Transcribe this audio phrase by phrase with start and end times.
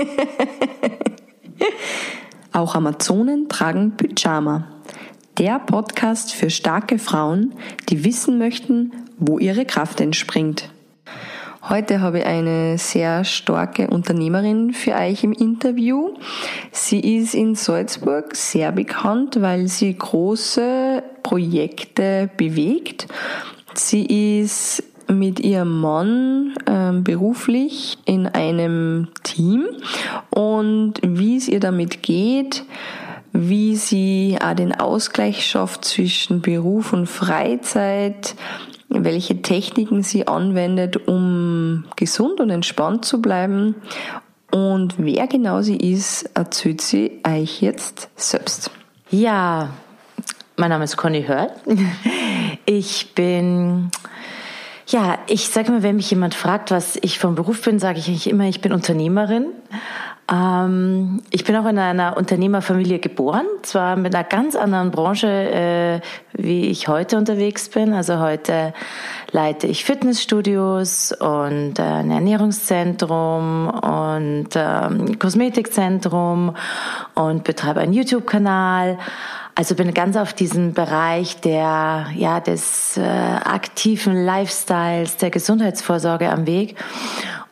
[2.52, 4.66] Auch Amazonen tragen Pyjama.
[5.38, 7.54] Der Podcast für starke Frauen,
[7.88, 10.70] die wissen möchten, wo ihre Kraft entspringt.
[11.68, 16.14] Heute habe ich eine sehr starke Unternehmerin für euch im Interview.
[16.72, 23.06] Sie ist in Salzburg sehr bekannt, weil sie große Projekte bewegt.
[23.74, 29.66] Sie ist mit ihrem Mann äh, beruflich in einem Team
[30.30, 32.64] und wie es ihr damit geht,
[33.32, 38.34] wie sie auch den Ausgleich schafft zwischen Beruf und Freizeit,
[38.88, 43.76] welche Techniken sie anwendet, um gesund und entspannt zu bleiben.
[44.50, 48.72] Und wer genau sie ist, erzählt sie euch jetzt selbst.
[49.10, 49.70] Ja,
[50.56, 51.52] mein Name ist Conny Hört.
[52.66, 53.90] Ich bin
[54.90, 58.08] ja, ich sage mal, wenn mich jemand fragt, was ich vom Beruf bin, sage ich
[58.08, 59.46] eigentlich immer, ich bin Unternehmerin.
[60.30, 66.00] Ähm, ich bin auch in einer Unternehmerfamilie geboren, zwar mit einer ganz anderen Branche, äh,
[66.32, 67.92] wie ich heute unterwegs bin.
[67.92, 68.74] Also heute
[69.30, 76.56] leite ich Fitnessstudios und äh, ein Ernährungszentrum und ähm, Kosmetikzentrum
[77.14, 78.98] und betreibe einen YouTube-Kanal.
[79.54, 86.46] Also bin ganz auf diesem Bereich der, ja, des äh, aktiven Lifestyles, der Gesundheitsvorsorge am
[86.46, 86.76] Weg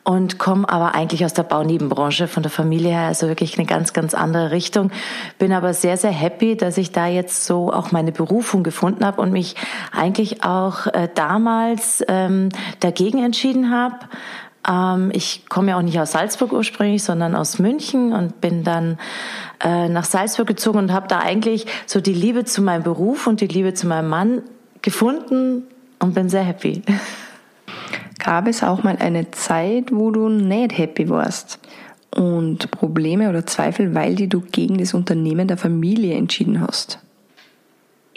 [0.03, 3.93] und komme aber eigentlich aus der Baunebenbranche von der Familie her, also wirklich eine ganz,
[3.93, 4.91] ganz andere Richtung.
[5.37, 9.21] Bin aber sehr, sehr happy, dass ich da jetzt so auch meine Berufung gefunden habe
[9.21, 9.55] und mich
[9.91, 13.97] eigentlich auch äh, damals ähm, dagegen entschieden habe,
[15.13, 18.99] ich komme ja auch nicht aus Salzburg ursprünglich, sondern aus München und bin dann
[19.63, 23.41] äh, nach Salzburg gezogen und habe da eigentlich so die Liebe zu meinem Beruf und
[23.41, 24.41] die Liebe zu meinem Mann
[24.81, 25.63] gefunden
[25.99, 26.83] und bin sehr happy.
[28.19, 31.59] Gab es auch mal eine Zeit, wo du nicht happy warst
[32.11, 36.99] und Probleme oder Zweifel, weil die du gegen das Unternehmen der Familie entschieden hast?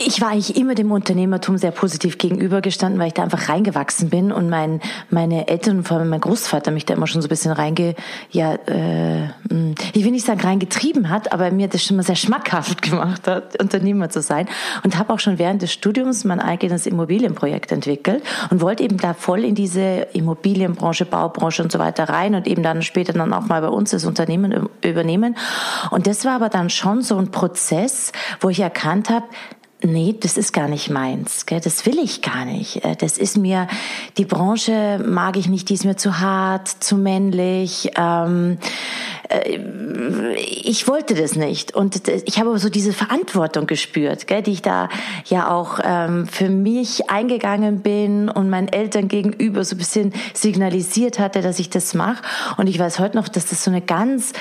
[0.07, 4.33] Ich war eigentlich immer dem Unternehmertum sehr positiv gegenübergestanden, weil ich da einfach reingewachsen bin
[4.33, 4.81] und mein,
[5.11, 7.95] meine Eltern und vor allem mein Großvater mich da immer schon so ein bisschen reinge,
[8.31, 12.17] ja, äh, hm, ich will nicht sagen reingetrieben hat, aber mir das schon mal sehr
[12.17, 14.49] schmackhaft gemacht hat, Unternehmer zu sein
[14.83, 19.15] und habe auch schon während des Studiums mein eigenes Immobilienprojekt entwickelt und wollte eben da
[19.15, 23.47] voll in diese Immobilienbranche, Baubranche und so weiter rein und eben dann später dann auch
[23.47, 25.37] mal bei uns das Unternehmen übernehmen.
[25.91, 29.27] Und das war aber dann schon so ein Prozess, wo ich erkannt habe,
[29.83, 31.61] nee, das ist gar nicht meins, gell?
[31.61, 32.85] das will ich gar nicht.
[32.85, 33.67] Äh, das ist mir,
[34.17, 37.91] die Branche mag ich nicht, die ist mir zu hart, zu männlich.
[37.97, 38.59] Ähm,
[39.29, 39.59] äh,
[40.37, 41.75] ich wollte das nicht.
[41.75, 44.89] Und ich habe aber so diese Verantwortung gespürt, gell, die ich da
[45.27, 51.19] ja auch ähm, für mich eingegangen bin und meinen Eltern gegenüber so ein bisschen signalisiert
[51.19, 52.23] hatte, dass ich das mache.
[52.57, 54.33] Und ich weiß heute noch, dass das so eine ganz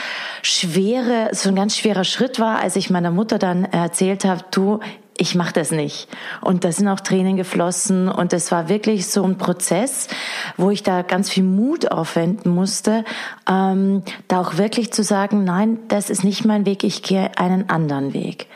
[0.41, 4.79] schwere, so ein ganz schwerer Schritt war, als ich meiner Mutter dann erzählt habe, du,
[5.17, 6.07] ich mache das nicht.
[6.41, 10.07] Und da sind auch Tränen geflossen und es war wirklich so ein Prozess,
[10.57, 13.03] wo ich da ganz viel Mut aufwenden musste,
[13.47, 17.69] ähm, da auch wirklich zu sagen, nein, das ist nicht mein Weg, ich gehe einen
[17.69, 18.47] anderen Weg.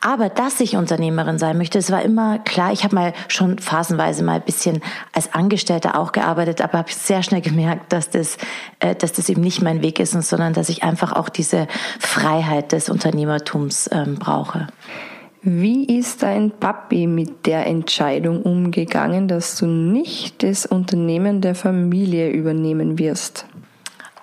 [0.00, 2.72] Aber dass ich Unternehmerin sein möchte, es war immer klar.
[2.72, 4.82] Ich habe mal schon phasenweise mal ein bisschen
[5.14, 8.36] als Angestellte auch gearbeitet, aber habe sehr schnell gemerkt, dass das,
[8.80, 11.68] äh, dass das eben nicht mein Weg ist, sondern dass ich einfach auch diese
[11.98, 14.66] Freiheit des Unternehmertums ähm, brauche.
[15.44, 22.30] Wie ist dein Papi mit der Entscheidung umgegangen, dass du nicht das Unternehmen der Familie
[22.30, 23.44] übernehmen wirst?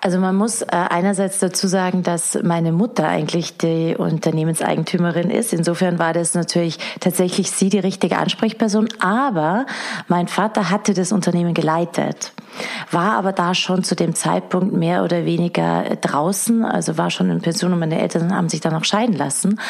[0.00, 5.52] Also man muss äh, einerseits dazu sagen, dass meine Mutter eigentlich die Unternehmenseigentümerin ist.
[5.52, 8.88] Insofern war das natürlich tatsächlich sie die richtige Ansprechperson.
[9.00, 9.66] Aber
[10.08, 12.32] mein Vater hatte das Unternehmen geleitet
[12.90, 17.40] war aber da schon zu dem Zeitpunkt mehr oder weniger draußen, also war schon in
[17.40, 19.60] Pension und meine Eltern haben sich dann noch scheiden lassen.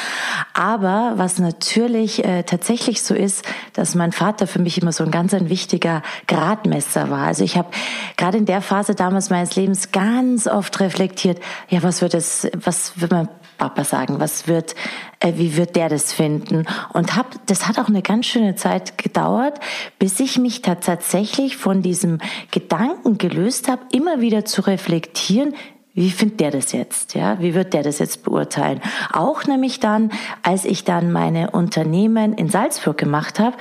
[0.54, 5.10] Aber was natürlich äh, tatsächlich so ist, dass mein Vater für mich immer so ein
[5.10, 7.26] ganz ein wichtiger Gradmesser war.
[7.26, 7.68] Also ich habe
[8.16, 13.00] gerade in der Phase damals meines Lebens ganz oft reflektiert, ja, was wird es, was
[13.00, 14.20] wird mein Papa sagen?
[14.20, 14.74] Was wird,
[15.20, 16.66] äh, wie wird der das finden?
[16.92, 19.58] Und hab, das hat auch eine ganz schöne Zeit gedauert,
[19.98, 22.18] bis ich mich tatsächlich von diesem
[22.50, 25.54] Gedanken gelöst habe, immer wieder zu reflektieren,
[25.94, 27.14] wie findet der das jetzt?
[27.14, 28.80] Ja, wie wird der das jetzt beurteilen?
[29.12, 30.10] Auch nämlich dann,
[30.42, 33.56] als ich dann meine Unternehmen in Salzburg gemacht habe,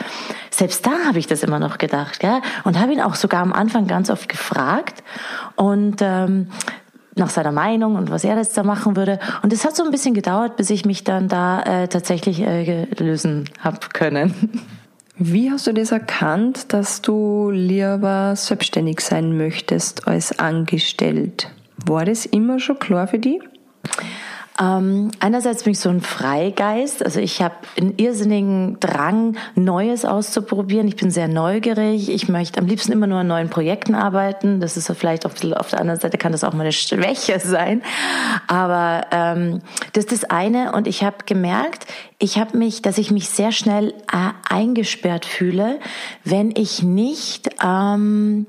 [0.52, 3.52] selbst da habe ich das immer noch gedacht, ja, und habe ihn auch sogar am
[3.52, 5.04] Anfang ganz oft gefragt
[5.56, 6.50] und ähm,
[7.16, 9.20] nach seiner Meinung und was er jetzt da machen würde.
[9.42, 12.86] Und es hat so ein bisschen gedauert, bis ich mich dann da äh, tatsächlich äh,
[12.98, 14.34] lösen habe können.
[15.18, 21.50] Wie hast du das erkannt, dass du lieber selbstständig sein möchtest als angestellt?
[21.86, 23.42] War das immer schon klar für dich?
[24.62, 30.86] Ähm, einerseits bin ich so ein Freigeist, also ich habe einen irrsinnigen Drang, Neues auszuprobieren.
[30.90, 32.10] Ich bin sehr neugierig.
[32.10, 34.60] Ich möchte am liebsten immer nur an neuen Projekten arbeiten.
[34.60, 37.82] Das ist vielleicht auf, auf der anderen Seite kann das auch meine Schwäche sein.
[38.48, 39.62] Aber ähm,
[39.94, 40.74] das ist das eine.
[40.74, 41.86] Und ich habe gemerkt,
[42.18, 45.80] ich habe mich, dass ich mich sehr schnell äh, eingesperrt fühle,
[46.26, 48.46] wenn ich nicht ähm,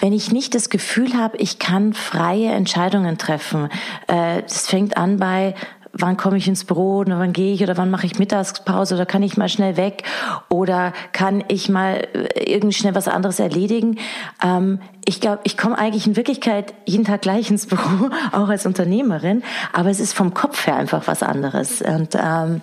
[0.00, 3.68] wenn ich nicht das Gefühl habe, ich kann freie Entscheidungen treffen.
[4.06, 5.54] Äh, das fängt an bei
[5.92, 9.06] wann komme ich ins Büro oder wann gehe ich oder wann mache ich Mittagspause oder
[9.06, 10.04] kann ich mal schnell weg
[10.48, 13.98] oder kann ich mal äh, irgendwie schnell was anderes erledigen.
[14.42, 18.66] Ähm, ich glaube, ich komme eigentlich in Wirklichkeit jeden Tag gleich ins Büro, auch als
[18.66, 19.42] Unternehmerin,
[19.72, 21.82] aber es ist vom Kopf her einfach was anderes.
[21.82, 22.60] Und ähm,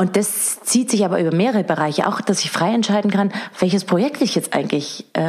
[0.00, 3.84] und das zieht sich aber über mehrere Bereiche, auch dass ich frei entscheiden kann, welches
[3.84, 5.20] Projekt ich jetzt eigentlich äh,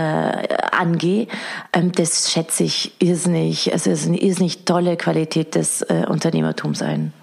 [0.80, 1.28] angehe.
[1.74, 6.82] Ähm, das schätze ich irrsinnig, also es ist eine irrsinnig tolle Qualität des äh, Unternehmertums
[6.82, 7.14] ein.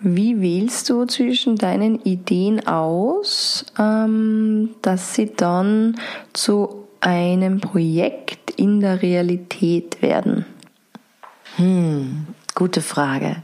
[0.00, 5.96] Wie wählst du zwischen deinen Ideen aus, ähm, dass sie dann
[6.32, 10.44] zu einem Projekt in der Realität werden?
[11.56, 13.42] Hm, gute Frage.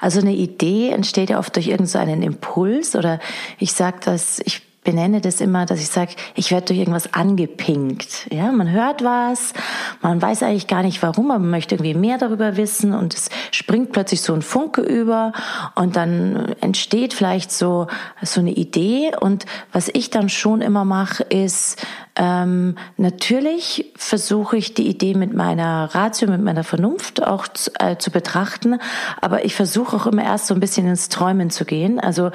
[0.00, 3.20] Also eine Idee entsteht ja oft durch irgendeinen Impuls oder
[3.58, 8.26] ich sage das, ich benenne das immer, dass ich sage, ich werde durch irgendwas angepinkt.
[8.32, 9.52] Ja, man hört was,
[10.00, 13.30] man weiß eigentlich gar nicht warum, aber man möchte irgendwie mehr darüber wissen und es
[13.52, 15.32] springt plötzlich so ein Funke über
[15.76, 17.86] und dann entsteht vielleicht so
[18.22, 24.74] so eine Idee und was ich dann schon immer mache, ist ähm, natürlich versuche ich
[24.74, 28.78] die Idee mit meiner Ratio, mit meiner Vernunft auch zu, äh, zu betrachten,
[29.20, 31.98] aber ich versuche auch immer erst so ein bisschen ins Träumen zu gehen.
[31.98, 32.30] Also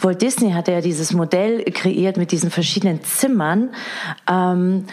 [0.00, 1.60] Walt Disney hatte ja dieses Modell
[1.90, 3.70] kreiert mit diesen verschiedenen Zimmern.
[4.28, 4.86] Ähm,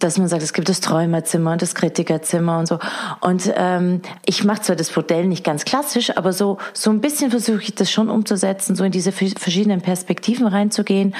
[0.00, 2.78] dass man sagt, es gibt das Träumerzimmer und das Kritikerzimmer und so.
[3.20, 7.30] Und ähm, ich mache zwar das Modell nicht ganz klassisch, aber so so ein bisschen
[7.30, 11.14] versuche ich das schon umzusetzen, so in diese verschiedenen Perspektiven reinzugehen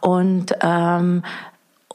[0.00, 1.22] und ähm,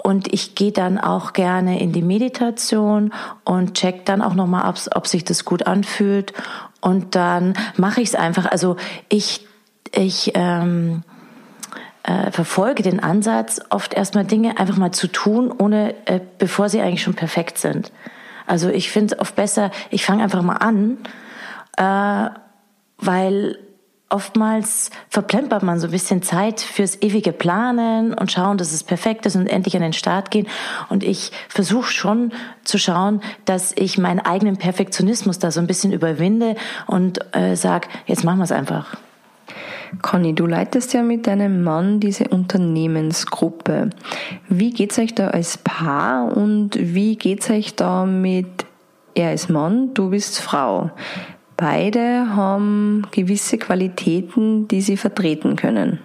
[0.03, 3.13] und ich gehe dann auch gerne in die Meditation
[3.45, 6.33] und check dann auch nochmal ab, ob sich das gut anfühlt.
[6.81, 8.45] Und dann mache ich es einfach.
[8.45, 8.75] Also
[9.07, 9.47] ich,
[9.93, 11.03] ich ähm,
[12.03, 16.81] äh, verfolge den Ansatz, oft erstmal Dinge einfach mal zu tun, ohne äh, bevor sie
[16.81, 17.91] eigentlich schon perfekt sind.
[18.45, 20.97] Also ich finde es oft besser, ich fange einfach mal an,
[21.77, 22.29] äh,
[22.97, 23.57] weil
[24.09, 29.25] oftmals verplempert man so ein bisschen Zeit fürs ewige Planen und schauen, dass es perfekt
[29.25, 30.47] ist und endlich an den Start gehen.
[30.89, 32.31] Und ich versuche schon
[32.63, 37.87] zu schauen, dass ich meinen eigenen Perfektionismus da so ein bisschen überwinde und äh, sage,
[38.05, 38.97] jetzt machen wir es einfach.
[40.01, 43.89] Conny, du leitest ja mit deinem Mann diese Unternehmensgruppe.
[44.49, 48.65] Wie geht's euch da als Paar und wie geht's euch da mit
[49.15, 50.89] er ist Mann, du bist Frau?
[51.55, 55.99] Beide haben gewisse Qualitäten, die sie vertreten können.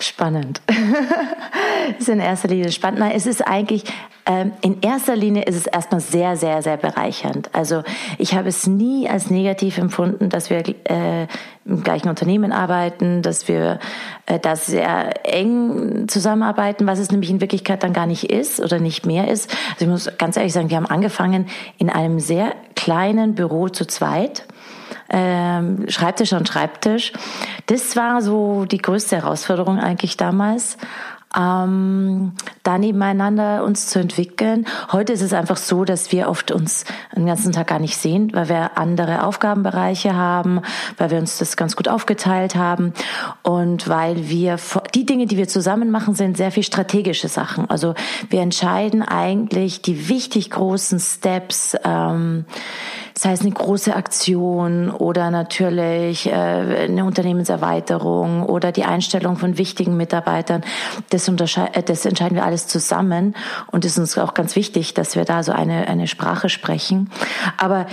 [0.00, 0.62] Spannend.
[1.98, 3.00] ist in erster Linie spannend.
[3.00, 3.84] Nein, es ist eigentlich,
[4.26, 7.50] ähm, in erster Linie ist es erstmal sehr, sehr, sehr bereichernd.
[7.54, 7.82] Also
[8.18, 11.26] ich habe es nie als negativ empfunden, dass wir äh,
[11.66, 13.78] im gleichen Unternehmen arbeiten, dass wir
[14.26, 18.78] äh, da sehr eng zusammenarbeiten, was es nämlich in Wirklichkeit dann gar nicht ist oder
[18.78, 19.50] nicht mehr ist.
[19.72, 21.46] Also ich muss ganz ehrlich sagen, wir haben angefangen
[21.78, 24.44] in einem sehr kleinen Büro zu zweit
[25.10, 27.12] ähm, Schreibtisch an Schreibtisch.
[27.66, 30.76] Das war so die größte Herausforderung eigentlich damals
[31.36, 32.32] ähm,
[32.64, 34.66] da nebeneinander uns zu entwickeln.
[34.90, 38.30] Heute ist es einfach so, dass wir oft uns den ganzen Tag gar nicht sehen,
[38.34, 40.60] weil wir andere Aufgabenbereiche haben,
[40.98, 42.92] weil wir uns das ganz gut aufgeteilt haben
[43.42, 44.56] und weil wir
[44.94, 47.70] die Dinge, die wir zusammen machen, sind sehr viel strategische Sachen.
[47.70, 47.94] Also
[48.28, 51.76] wir entscheiden eigentlich die wichtig großen Steps.
[51.84, 52.44] Ähm,
[53.14, 59.96] sei es eine große Aktion oder natürlich äh, eine Unternehmenserweiterung oder die Einstellung von wichtigen
[59.96, 60.62] Mitarbeitern.
[61.10, 63.34] Das, äh, das entscheiden wir alles zusammen
[63.70, 67.10] und es ist uns auch ganz wichtig, dass wir da so eine, eine Sprache sprechen.
[67.56, 67.86] Aber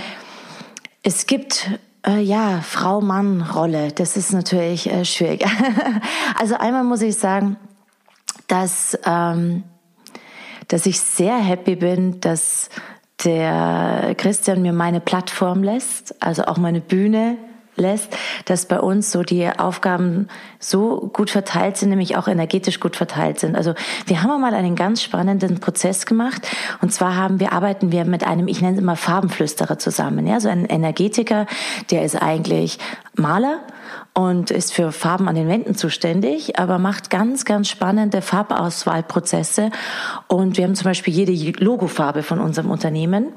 [1.02, 1.70] es gibt
[2.06, 5.44] äh, ja, Frau-Mann-Rolle, das ist natürlich äh, schwierig.
[6.38, 7.56] also einmal muss ich sagen,
[8.46, 9.64] dass, ähm,
[10.68, 12.70] dass ich sehr happy bin, dass
[13.24, 17.36] der Christian mir meine Plattform lässt, also auch meine Bühne
[17.78, 22.96] lässt, dass bei uns so die Aufgaben so gut verteilt sind, nämlich auch energetisch gut
[22.96, 23.56] verteilt sind.
[23.56, 23.74] Also
[24.06, 26.46] wir haben mal einen ganz spannenden Prozess gemacht
[26.82, 30.40] und zwar haben wir arbeiten wir mit einem, ich nenne es immer Farbenflüsterer zusammen, ja,
[30.40, 31.46] so ein Energetiker,
[31.90, 32.78] der ist eigentlich
[33.18, 33.60] Maler
[34.14, 39.70] und ist für Farben an den Wänden zuständig, aber macht ganz, ganz spannende Farbauswahlprozesse.
[40.26, 41.32] Und wir haben zum Beispiel jede
[41.62, 43.32] Logofarbe von unserem Unternehmen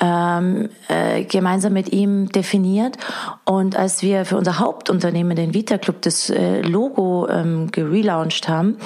[0.00, 2.98] ähm, äh, gemeinsam mit ihm definiert.
[3.44, 8.78] Und als wir für unser Hauptunternehmen, den Vita Club, das äh, Logo ähm, gelauncht haben,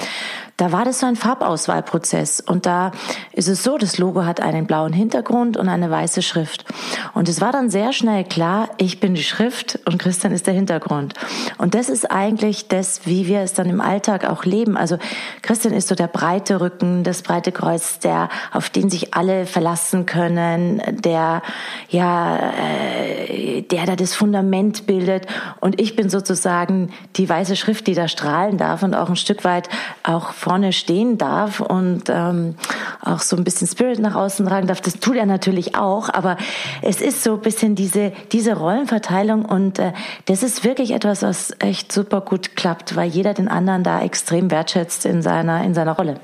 [0.57, 2.41] da war das so ein Farbauswahlprozess.
[2.41, 2.91] Und da
[3.31, 6.65] ist es so, das Logo hat einen blauen Hintergrund und eine weiße Schrift.
[7.13, 10.55] Und es war dann sehr schnell klar, ich bin die Schrift und Christian ist der
[10.55, 11.13] Hintergrund.
[11.59, 14.77] Und das ist eigentlich das, wie wir es dann im Alltag auch leben.
[14.77, 14.97] Also
[15.43, 20.07] Christian ist so der breite Rücken, das breite Kreuz, der, auf den sich alle verlassen
[20.07, 21.43] können, der,
[21.89, 25.27] ja, äh, der da das Fundament bildet.
[25.59, 29.43] Und ich bin sozusagen die weiße Schrift, die da strahlen darf und auch ein Stück
[29.43, 29.69] weit
[30.01, 32.55] auch vorne stehen darf und ähm,
[33.01, 34.79] auch so ein bisschen Spirit nach außen tragen darf.
[34.79, 36.37] Das tut er natürlich auch, aber
[36.81, 39.91] es ist so ein bisschen diese, diese Rollenverteilung und äh,
[40.25, 44.49] das ist wirklich etwas, was echt super gut klappt, weil jeder den anderen da extrem
[44.49, 46.21] wertschätzt in seiner, in seiner Rolle.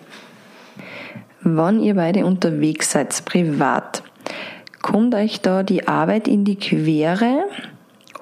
[1.41, 4.03] Wann ihr beide unterwegs seid, privat,
[4.81, 7.43] kommt euch da die Arbeit in die Quere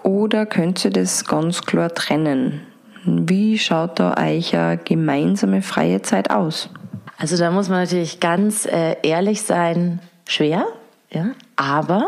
[0.01, 2.70] oder könnt ihr das ganz klar trennen?
[3.03, 4.55] Wie schaut da euch
[4.85, 6.69] gemeinsame freie Zeit aus?
[7.17, 10.65] Also da muss man natürlich ganz äh, ehrlich sein, schwer,
[11.11, 12.07] ja, aber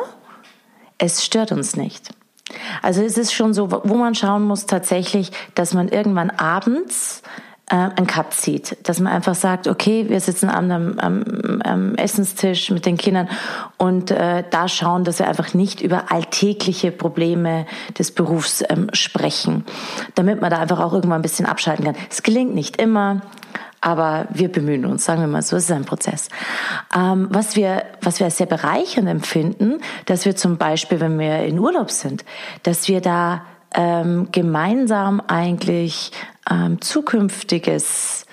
[0.98, 2.10] es stört uns nicht.
[2.82, 7.22] Also es ist schon so, wo man schauen muss tatsächlich, dass man irgendwann abends
[7.74, 8.78] äh, einen Cut zieht.
[8.88, 13.28] Dass man einfach sagt, okay, wir sitzen am, am, am Essenstisch mit den Kindern
[13.78, 17.66] und äh, da schauen, dass wir einfach nicht über alltägliche Probleme
[17.98, 19.66] des Berufs ähm, sprechen,
[20.14, 21.96] damit man da einfach auch irgendwann ein bisschen abschalten kann.
[22.12, 23.22] Es gelingt nicht immer.
[23.82, 26.30] Aber wir bemühen uns, sagen wir mal so, es ist ein Prozess.
[26.96, 31.40] Ähm, was wir, was wir als sehr bereichernd empfinden, dass wir zum Beispiel, wenn wir
[31.40, 32.24] in Urlaub sind,
[32.62, 33.42] dass wir da
[33.76, 36.12] ähm, gemeinsam eigentlich
[36.50, 38.26] ähm, zukünftiges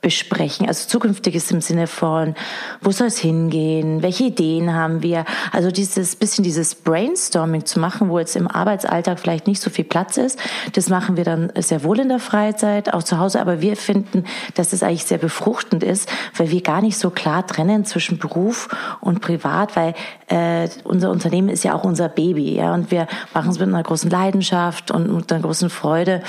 [0.00, 0.68] besprechen.
[0.68, 2.36] Also zukünftiges im Sinne von,
[2.80, 4.00] wo soll es hingehen?
[4.00, 5.24] Welche Ideen haben wir?
[5.50, 9.84] Also dieses bisschen dieses Brainstorming zu machen, wo jetzt im Arbeitsalltag vielleicht nicht so viel
[9.84, 10.38] Platz ist.
[10.74, 13.40] Das machen wir dann sehr wohl in der Freizeit, auch zu Hause.
[13.40, 14.24] Aber wir finden,
[14.54, 18.68] dass es eigentlich sehr befruchtend ist, weil wir gar nicht so klar trennen zwischen Beruf
[19.00, 19.94] und Privat, weil
[20.28, 23.82] äh, unser Unternehmen ist ja auch unser Baby, ja, und wir machen es mit einer
[23.82, 26.22] großen Leidenschaft und mit einer großen Freude.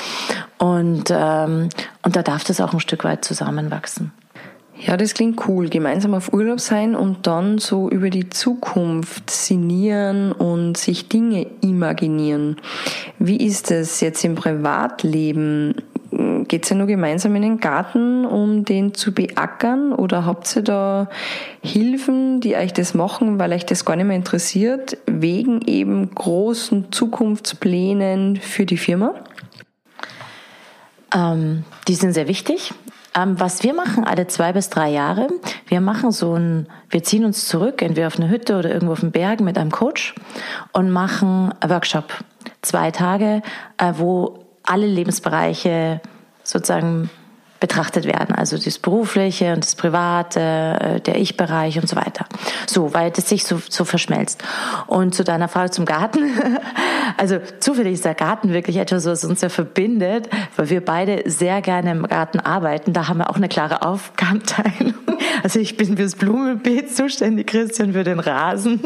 [0.58, 1.70] Und, ähm,
[2.10, 4.12] und da darf das auch ein Stück weit zusammenwachsen.
[4.80, 5.70] Ja, das klingt cool.
[5.70, 12.58] Gemeinsam auf Urlaub sein und dann so über die Zukunft sinnieren und sich Dinge imaginieren.
[13.20, 15.75] Wie ist es jetzt im Privatleben?
[16.48, 19.94] Geht ihr nur gemeinsam in den Garten, um den zu beackern?
[19.94, 21.10] Oder habt ihr da
[21.62, 26.92] Hilfen, die euch das machen, weil euch das gar nicht mehr interessiert, wegen eben großen
[26.92, 29.13] Zukunftsplänen für die Firma?
[31.13, 32.74] Ähm, die sind sehr wichtig.
[33.16, 35.30] Ähm, was wir machen alle zwei bis drei Jahre,
[35.68, 39.00] wir machen so ein, wir ziehen uns zurück, entweder auf eine Hütte oder irgendwo auf
[39.00, 40.13] den Berg mit einem Coach
[40.74, 42.13] und machen einen Workshop.
[42.62, 43.42] Zwei Tage,
[43.78, 46.01] äh, wo alle Lebensbereiche
[46.44, 47.10] sozusagen
[47.60, 48.36] betrachtet werden.
[48.36, 52.25] Also das Berufliche und das Private, äh, der Ich-Bereich und so weiter.
[52.68, 54.44] So, weil das sich so, so verschmelzt.
[54.88, 56.32] Und zu deiner Frage zum Garten.
[57.18, 61.62] Also zufällig ist der Garten wirklich etwas, was uns ja verbindet, weil wir beide sehr
[61.62, 62.94] gerne im Garten arbeiten.
[62.94, 64.94] Da haben wir auch eine klare Aufgabenteilung.
[65.44, 68.82] Also ich bin fürs Blumenbeet zuständig, Christian für den Rasen.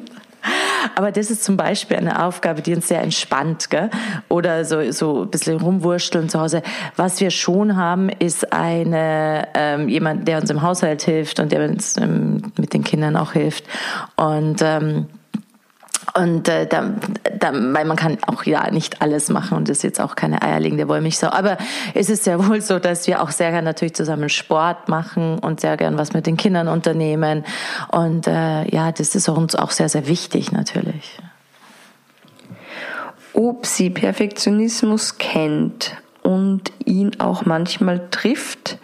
[0.95, 3.89] Aber das ist zum Beispiel eine Aufgabe, die uns sehr entspannt, gell?
[4.29, 6.61] oder so, so ein bisschen rumwursteln zu Hause.
[6.95, 11.67] Was wir schon haben, ist eine, ähm, jemand, der uns im Haushalt hilft und der
[11.67, 13.65] uns ähm, mit den Kindern auch hilft.
[14.15, 15.07] Und ähm,
[16.15, 16.93] und äh, da,
[17.39, 20.43] da, weil man kann auch ja nicht alles machen und das ist jetzt auch keine
[20.43, 21.27] eierlegende Wollmilchsau.
[21.27, 21.57] Aber
[21.95, 25.59] es ist ja wohl so, dass wir auch sehr gern natürlich zusammen Sport machen und
[25.59, 27.43] sehr gern was mit den Kindern unternehmen.
[27.91, 31.17] Und äh, ja, das ist uns auch sehr, sehr wichtig natürlich.
[33.33, 38.77] Ob sie Perfektionismus kennt und ihn auch manchmal trifft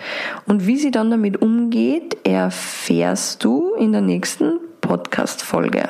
[0.48, 5.90] und wie sie dann damit umgeht, erfährst du in der nächsten Podcast-Folge.